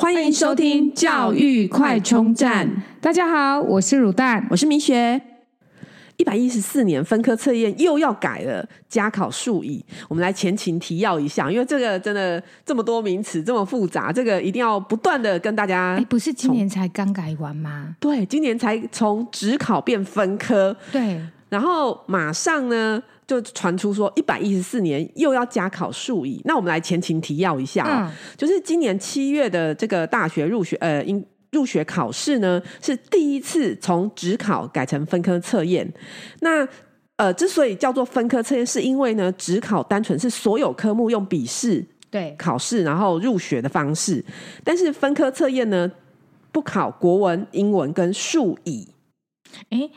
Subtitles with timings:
[0.00, 2.70] 欢迎收听教育快充站。
[3.00, 5.20] 大家好，我是卤蛋，我是明雪。
[6.16, 9.84] 一百一十四年分科测验又要改了，加考数以。
[10.06, 15.96] 我们来前情提要一下，因为这个真的这么多名词，这么复杂，这个一定要不断的跟大家。
[15.96, 17.96] 哎，不是今年才刚改完吗？
[17.98, 20.76] 对，今年才从职考变分科。
[20.92, 23.02] 对，然后马上呢。
[23.28, 26.40] 就传出说，一百一十四年又要加考数乙。
[26.46, 31.22] 那我们来前情提要一下啊，嗯、就是今年七月的这个大学入学呃，应
[31.52, 35.86] 入学考试呢，是第一次从指考改成分科测验。
[36.40, 36.66] 那
[37.16, 44.24] 呃，之所以叫做分科测验，是因为呢，只考单纯是所有科目用笔试对考试，然后入学的方式。
[44.64, 45.90] 但是分科测验呢，
[46.50, 48.88] 不考国文、英文跟数乙。
[49.70, 49.90] 诶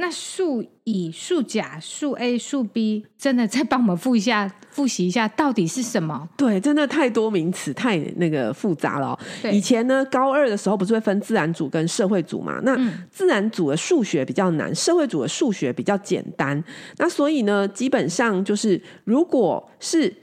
[0.00, 6.28] 那数乙、数甲、数 A、数 B，真的再帮我们复一下、复习一下，到底是什么？
[6.36, 9.18] 对，真的太多名词，太那个复杂了。
[9.42, 12.60] 对以前呢，高二的时候不是会分自然组跟社会组嘛？
[12.62, 12.78] 那
[13.10, 16.62] 自然组的数学比较难，社会组的数学比较简单。
[16.98, 20.14] 那所以呢，基本上就是，如果是。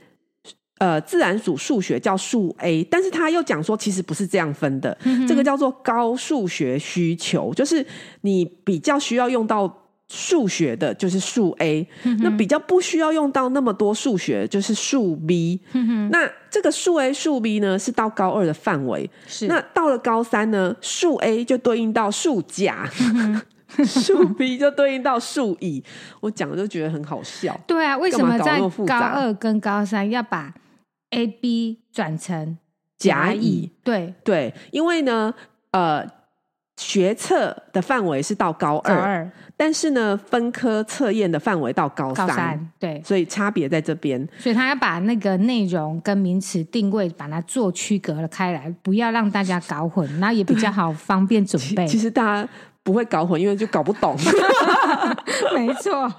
[0.77, 7.85] 呃，自然组数学叫数 A，但是他又讲说，其实不是这样分的，这个叫做高数学需求，就是
[8.21, 15.59] 你比较需要用到数学的，就是数 A，、嗯、那比较不需要用到那么多数学，就是数 B。
[15.73, 22.87] 嗯、那这个数 A、数 B 呢，是到高二的范围，是那到了高三呢，数 A 就对应到数甲，
[23.87, 25.83] 数、嗯、B 就对应到数乙。
[26.19, 27.59] 我讲的就觉得很好笑。
[27.65, 30.53] 对啊，为什么在高二跟高三要把
[31.11, 32.57] A B 转成
[32.97, 35.33] 甲乙，对对，因为呢，
[35.71, 36.05] 呃，
[36.77, 51.87] 学测的范围是到高二，高二但是呢，分科测验的范围到高三，高三，对，所以差别在这边，所以他要把那个内容跟名词定位，把它做区隔了开来，不要让大家搞混，然后也比较好方便准备。
[51.87, 52.49] 其实大家。
[52.85, 54.15] 不会搞混，因为就搞不懂。
[55.55, 56.11] 没错，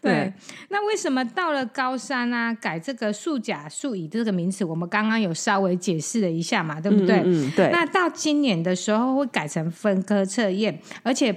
[0.00, 0.12] 对。
[0.12, 0.32] 对，
[0.68, 4.64] 那为什么到了高三啊，改这个数甲、数乙这个名词？
[4.64, 7.20] 我们刚刚有稍微解释了一下嘛，对不对？
[7.24, 7.70] 嗯，嗯，对。
[7.70, 11.34] 那到今年的时候会改成分科测验，而且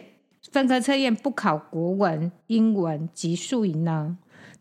[0.52, 4.18] 分科测验不考国文、英文及数乙呢？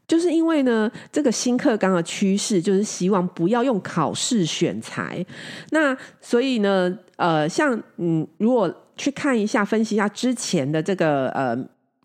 [0.07, 5.25] 就是因为呢，这个新课纲的趋势就是希望不要用考试选材。
[5.71, 11.57] 那所以呢，呃，像嗯，如果去看一下，分析一下之前的这个呃，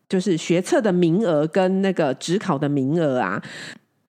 [0.10, 3.42] 就是学测的名额跟那个职考的名额啊，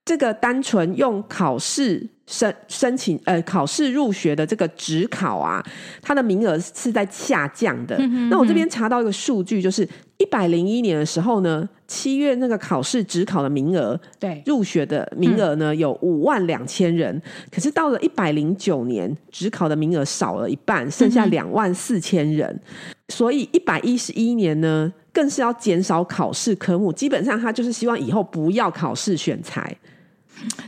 [0.04, 5.62] 这个单纯用考试申申请呃考试入学的这个职考啊，
[6.00, 7.96] 它的名额是在下降的。
[7.96, 8.28] 嗯哼嗯哼。
[8.30, 29.76] 那我这边查到一个数据，就是一百零一年的时候呢，七月那个考试职考的名额，对入学的名额呢有五万两千人，嗯、可是到了一百零九年，职考的名额少了一半，剩下两万四千人，嗯、所以一百一十一年呢，更是要减少考试科目，基本上他就是希望以后不要考试选材。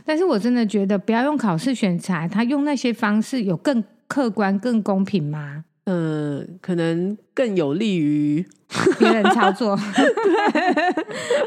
[0.05, 5.65] 但是我真的觉得不要用考试选材，他用那些方式有更客观、更公平吗？
[5.85, 8.45] 嗯、呃，可能更有利于。
[8.97, 10.73] 别人操作， 对，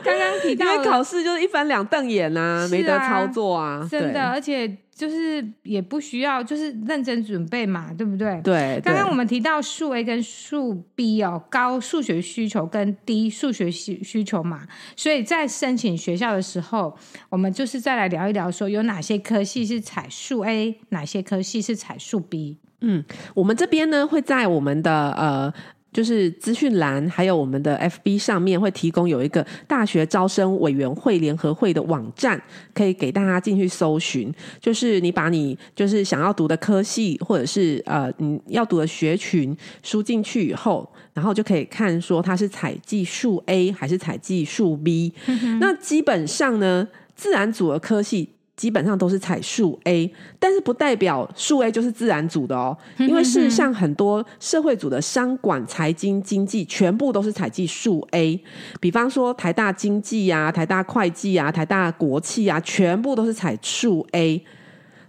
[0.05, 8.41] 刚刚提到，因为考试就是一翻两瞪眼啊、没得操作啊，真的，而且就是也不需要，就是认真准备嘛，对不对？
[8.45, 8.81] 对。
[8.85, 14.61] 刚刚我们提到数 A 跟数 B 哦，高数学需求跟低数学需需求嘛，
[14.95, 16.97] 所以在申请学校的时候，
[17.29, 22.59] 我们就是再来聊一聊，说有哪些科系是采数 A，哪些科系是采数 B。
[22.81, 23.04] 嗯，
[23.34, 25.53] 我们这边呢会在我们的呃。
[25.92, 32.38] 就是资讯栏，还有我们的 FB 上面会提供有一个大学招生委员会联合会的网站，
[32.75, 34.31] 可以给大家进去搜寻。
[34.60, 45.14] 就是你把你就是想要读的科系，或者是呃你要读的学群输进去以后，然后就可以看说它是采计数 A 还是采计数 B。
[45.25, 45.58] 嗯。
[45.58, 48.36] 那基本上呢，自然组的科系。
[48.56, 58.43] 基本上都是采数 A，但是不代表数 A 就是自然组的哦，因为事实上很多社会组的商管、财经、经济全部都是采集数 A，
[58.81, 64.43] 比方说台大经济啊、台大会计啊、台大国企啊，全部都是采数 A。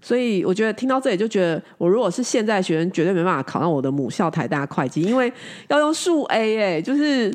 [0.02, 5.32] 所以我觉得听到这里就觉得，我如果是现在学生，绝对没办法考上我的母校台大会计，因为
[5.70, 7.34] 要用数 A 哎，就是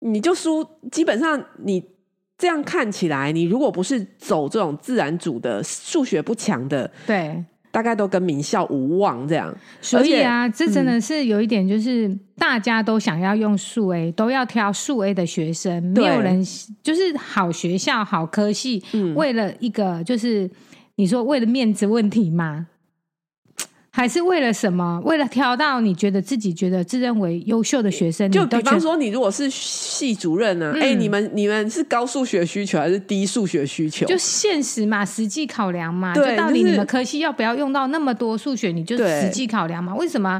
[0.00, 1.82] 你就输，基本上你。
[2.38, 9.54] 这样看起来，你如果不是走这种自然组的、数学不强的，对，大概都跟名校无望这样。
[9.80, 16.44] 所以啊，且这真的是有一点，就是、嗯、大家都想要用数 A，都要挑数 A 的学生，对没有人
[16.82, 20.50] 就是好学校、好科系，嗯、为了一个就是
[20.96, 22.66] 你说为了面子问题吗？
[23.96, 25.00] 还是为了什么？
[25.06, 28.30] 为了挑到你觉得自己觉得自认为优秀的学生？
[28.30, 30.76] 就比方说，你如果是系主任呢、啊？
[30.76, 34.04] 哎、嗯欸，你们你们是高数学需求还是低数学需求？
[34.04, 36.12] 就现实嘛，实际考量嘛。
[36.12, 38.70] 对，就到底你们科系要不要用到那么多数学？
[38.70, 39.94] 你就实际考量嘛。
[39.94, 40.38] 为什么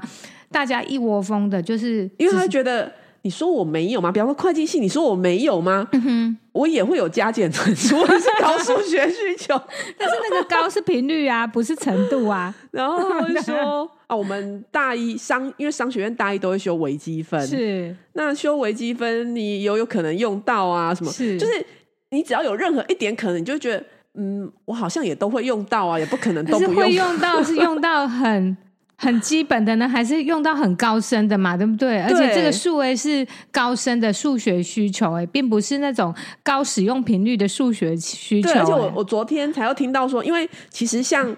[0.50, 1.62] 大家一窝蜂的？
[1.62, 2.92] 就是因为他觉得。
[3.26, 4.12] 你说我没有吗？
[4.12, 5.88] 比方说会计系，你说我没有吗？
[5.90, 9.60] 嗯哼，我也会有加减乘除，我是高数学需求，
[9.98, 12.54] 但是那个高是频率啊，不是程度啊。
[12.70, 20.94] 然后他会说 啊，我们大一商，因为商学院大一都会修微积分，是那修微积分，你有有可能用到啊？
[20.94, 21.10] 什么？
[21.10, 21.66] 是就是
[22.10, 23.82] 你只要有任何一点可能，你就觉得
[24.14, 26.74] 嗯，我好像也都会用到啊，也不可能都不用。
[26.76, 28.56] 会用到是用到很。
[28.98, 31.98] 很基本的呢，还是用到很高深的嘛，对不对？
[31.98, 38.48] 对，而且这个数 A 是高深的数学需求，哎，并不是那种高使用频率的数学需求。
[38.50, 41.36] 而且我我昨天才又听到说，因为其实像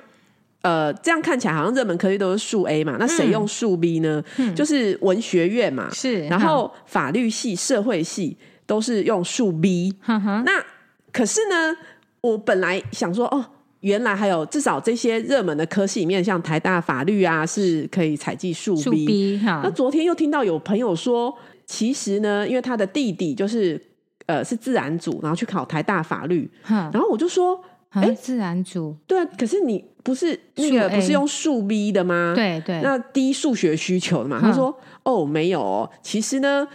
[0.63, 4.23] 呃这样看起来好像热门科技都是数 A 嘛，那谁用数 B 呢？
[4.37, 9.93] 嗯，就是文学院嘛，是，然后法律系、社会系都是用数 B。
[10.07, 10.65] 那
[11.13, 11.77] 可是呢，
[12.21, 13.45] 我本来想说哦。
[13.81, 19.41] 原来还有至少这些热门的科系里面，像台大法律啊，是可以采计数 B, B。
[19.45, 21.33] 那昨天又听到有朋友说，
[21.65, 23.81] 其实呢，因为他的弟弟就是
[24.27, 26.51] 呃是自然组，然后去考台大法律。
[26.67, 27.61] 然后我就说，
[27.91, 32.33] 哎、欸，自然组对啊，可是你不是那个不是用数 B 的吗？
[32.35, 32.81] 对对。
[32.83, 34.41] 那低数学需求的嘛？
[34.41, 36.67] 他说，哦，没有哦，其实呢，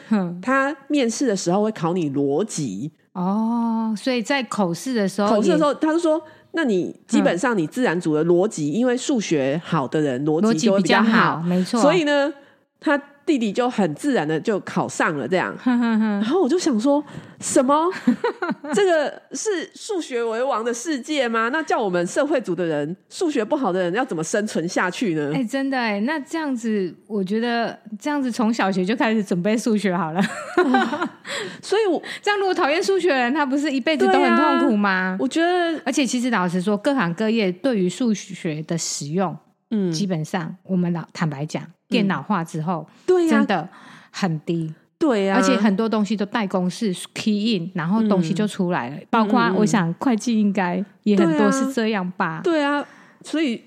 [0.41, 2.89] 他面试的时候会考你逻辑。
[3.11, 6.21] 哦，所以在口试的时候，口试的时候，他就说。
[6.53, 11.81] 那你基本上你自然组的逻辑、嗯，因为数学好的人逻辑就会比较好，较好没错。
[11.81, 12.31] 所以呢，
[12.79, 15.55] 他弟弟就很自然的就考上了这样。
[15.65, 17.03] 然后我就想说，
[17.39, 17.89] 什么？
[18.73, 21.49] 这个是数学为王的世界吗？
[21.51, 25.31] 那叫我们社会组的人，数学不好的人要怎么生存下去呢？
[25.33, 30.21] 哎、欸，真的哎，那这样子，我觉得这样子从小学就开始准备数学好了。
[31.61, 34.89] 所以我，我这样如果讨厌数学的人，他不是一辈子都很痛苦吗？
[34.89, 39.35] 啊、我觉得，而且其实老实说，各行各业对于数学的使用，
[39.73, 43.67] 嗯，基本上我们老坦白讲，电脑化之后，对、嗯、真的
[44.11, 48.95] 很低，对呀、啊，而且很多东西都代公式 key in，然后东西就出来了。
[48.95, 52.41] 嗯、包括我想会计应该也很多是这样吧？
[52.43, 52.87] 对啊，对啊，
[53.23, 53.61] 所以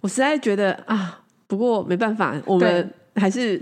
[0.00, 3.60] 我实在觉得啊，不过没办法，我们还是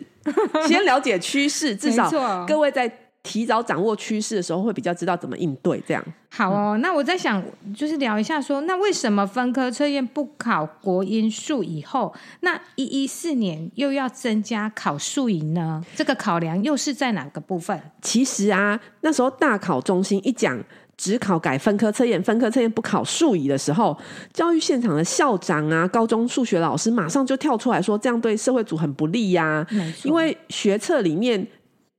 [0.68, 2.92] 先了解趋势，至少各位在。
[3.26, 5.82] 提早掌握趋势的时候，会比较知道怎么应对。
[5.84, 6.78] 这样好哦。
[6.80, 7.42] 那我在想，
[7.74, 15.84] 就是聊一下说，那为什么分科测验不考国英数以后，那一一四年又要增加考数以呢？
[15.96, 17.80] 这个考量又是在哪个部分？
[18.00, 20.62] 其实啊，那时候大考中心一讲
[20.96, 23.96] 只考改分科测验，分科测验不考数乙的时候，
[24.32, 29.66] 教育现场的校长啊、高中数学老师马上就跳出来说，这样对社会组很不利呀、
[30.04, 31.46] 因为学测里面。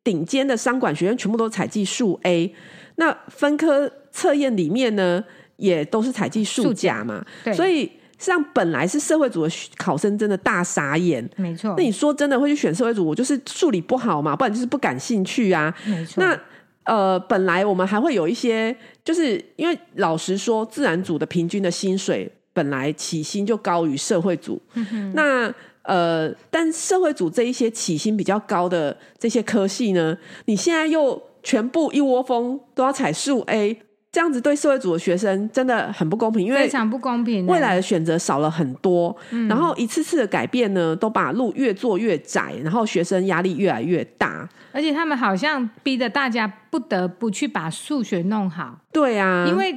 [0.07, 2.56] 顶尖的商管学院全部都采计数 A，
[2.95, 5.21] 那分科测验里面呢，
[5.57, 7.25] 也都是采计数甲嘛。
[7.44, 11.30] 对，所以像本来是社会组的考生真的大傻眼。
[11.36, 11.75] 没错。
[11.77, 13.06] 那你说真的会去选社会组？
[13.06, 15.75] 我就是数理不好嘛，不然就是不感兴趣啊。
[15.83, 16.24] 没错。
[16.24, 16.39] 那
[16.86, 24.62] 呃，本来我们还会有一些，就是因为老实说，自然组的平均的薪水本来起薪就高于社会组。
[24.75, 25.53] 嗯、那
[25.88, 33.79] 呃，但社会组这一些起薪比较高的这些科系呢，你现在又全部一窝蜂都要采数 A，
[34.12, 37.46] 这样子对社会组的学生真的很不公平，因为非常不公平。
[37.48, 39.15] 未来的选择少了很多，
[39.48, 48.77] 然后一次次的改变呢，都把路越做越窄，然后学生压力越来越大，而且他们好像逼着大家不得不去把数学弄好。
[48.91, 49.74] 对啊，因为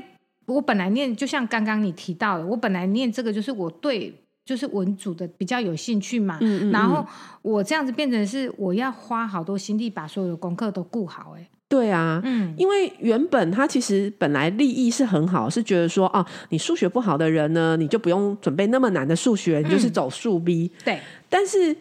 [0.46, 4.12] 我本来念，就像刚刚你提到的，我本来念这个就是我对。
[4.50, 7.06] 就是文组的比较有兴趣嘛，嗯嗯嗯，然后
[7.40, 21.00] 我这样子变成是我要花好多心力把所有的功课都顾好，哎，对啊，嗯，因为原本他其实本来利益是很好，是觉得说哦，你数学不好的人呢，你就不用准备那么难的数学，你就是走数 B，嗯，对。
[21.28, 21.76] 但是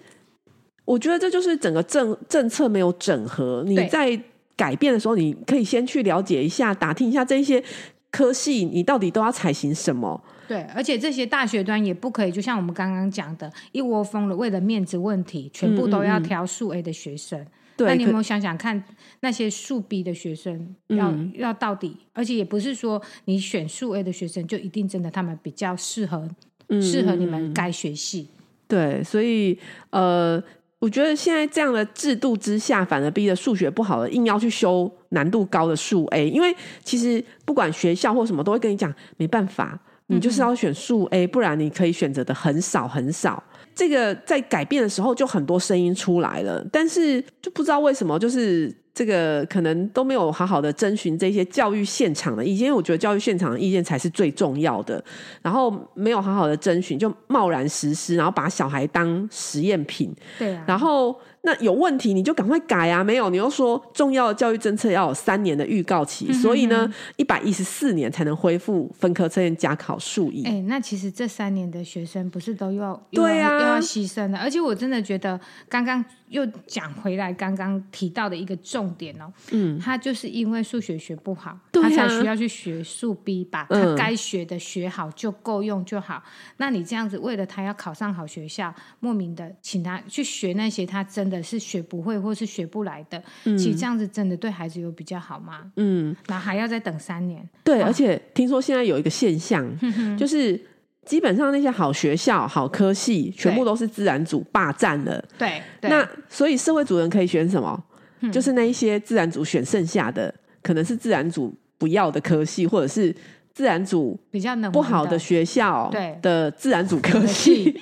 [0.85, 4.21] 我觉得这就是整个政政策没有整合，你在
[4.55, 7.63] 改变的时候，你可以先去了解一下，打听一下这些
[8.11, 10.21] 科系你到底都要采行什么。
[10.47, 17.45] 对，而且这些大学端也不可以，就像我们刚刚讲的，一窝蜂的为了面子问题，全部都要挑数 A 的学生。
[17.77, 18.83] 对、嗯嗯，那你有没有想想看，
[19.19, 21.95] 那些数 B 的学生要、嗯、要到底？
[22.13, 26.27] 而且也不是说你选数 A 的学生就一定真的他们比较适合，
[26.69, 28.29] 嗯、适合你们该学系。
[28.67, 29.57] 对，所以
[29.91, 30.43] 呃，
[30.79, 39.77] 我觉得现在这样的制度之下，反而逼得数学不好的硬要去修难度高的数 A，因为其实不管学校或什么，都会跟你讲没办法。
[40.11, 43.43] 你就是要选数 A，不然你可以选择的很少很少。
[43.75, 55.01] 这个在改变的时候就很多声音出来了，但是就不知道为什么，就是这个可能都没有好好的征询这些教育现场的意见，因为我觉得教育现场的意见才是最重要的。
[55.41, 60.13] 然后没有好好的征询，就贸然实施，然后把小孩当实验品。
[60.37, 61.17] 对啊，然后。
[61.41, 63.01] 那有问题你就赶快改啊！
[63.01, 70.43] 没有，你又说重要的教育政策要有三年的预告期，嗯、哼哼所以呢，一百一十四年才能恢复分科测验加考数一。
[70.43, 74.37] 哎，那其实这三年的学生不是都要对啊，又要牺牲的？
[74.37, 75.39] 而且我真的觉得，
[75.69, 86.21] 刚刚又讲回来，刚刚提到的一个重点哦，嗯，他就是因为数学学不好，啊、他才需要去学数 B，把他该学的学好就够用就好。
[86.25, 91.29] 嗯、那你这样子为了他要考上好学校，莫名的请他去学那些他真。
[91.29, 95.71] 的是学不会或是学不来的，嗯、其实这样子真的对孩子有比较好吗？
[95.75, 97.47] 嗯，那还要再等三年。
[97.63, 100.59] 对，而且听说现在有一个现象，啊、 就是
[101.05, 105.23] 基本上那些好学校、好科系，全部都是自然组霸占了。
[105.37, 107.83] 对，那所以社会主人可以选什么？
[108.21, 113.15] 嗯、就是那一些自然组选剩下的，可能是自然组不要的科系，或者是
[113.53, 117.79] 自然组比较不好的学校对的自然组科系。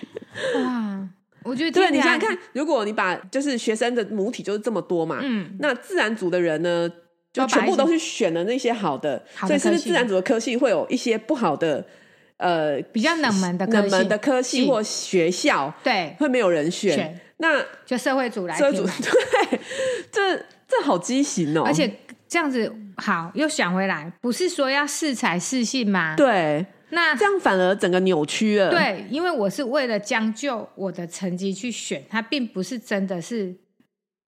[0.56, 1.08] 哇！
[1.44, 6.90] 我觉得 对，你想想看，如果你把就是学生的母体就是这么多嘛，嗯，那自然组的人呢，
[7.32, 11.86] 就全部都是选了那些好的，好的，所以是不是自然组的科系会有一些不好的，
[12.38, 19.60] 呃，比较冷门的冷门的科系或学校，对，会没有人选，选那就社会组来，社会组对，
[20.12, 21.92] 这这好畸形哦，而且
[22.28, 26.16] 这样子好又想回来，不是说要适才适性吗？
[26.16, 26.66] 对。
[26.90, 28.72] 那这样反而整个扭曲了。
[28.72, 33.54] 对，因为我是为了将就我的成绩去选，它并不是真的是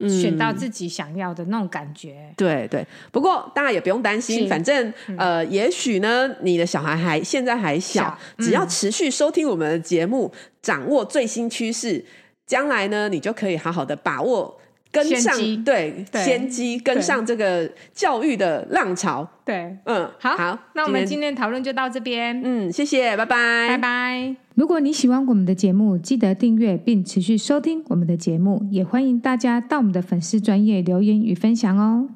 [0.00, 2.26] 选到自己想要的那种感觉。
[2.28, 12.04] 嗯、对对，不过大家也不用担心，反正、嗯、呃，也许呢，你的小孩还现在还小，小嗯、只要持续收听我们的节目，掌握最新趋势，
[12.46, 14.60] 将来呢，你就可以好好的把握。
[14.90, 24.36] 跟上对先机跟上这个教育的浪潮，对，嗯，好，好，那我们今天讨论就到这边，嗯，谢谢，拜拜，拜拜。
[24.54, 32.08] 如果你喜欢我们的节目，记得订阅并持续收听我们的节目，也欢迎大家到我们的粉丝专业留言与分享哦。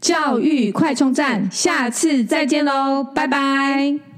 [0.00, 4.11] 教育快充站，下次再见喽，拜拜。